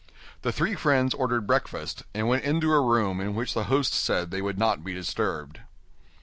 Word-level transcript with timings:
The 0.41 0.51
three 0.51 0.73
friends 0.73 1.13
ordered 1.13 1.45
breakfast, 1.45 2.01
and 2.15 2.27
went 2.27 2.43
into 2.43 2.73
a 2.73 2.81
room 2.81 3.21
in 3.21 3.35
which 3.35 3.53
the 3.53 3.65
host 3.65 3.93
said 3.93 4.31
they 4.31 4.41
would 4.41 4.57
not 4.57 4.83
be 4.83 4.95
disturbed. 4.95 5.59